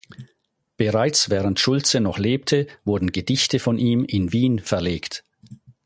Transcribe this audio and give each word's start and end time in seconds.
Bereits 0.77 1.29
während 1.29 1.59
Schulze 1.59 1.99
noch 1.99 2.17
lebte, 2.17 2.65
wurden 2.83 3.11
Gedichte 3.11 3.59
von 3.59 3.77
ihm 3.77 4.03
in 4.03 4.33
Wien 4.33 4.57
verlegt. 4.57 5.23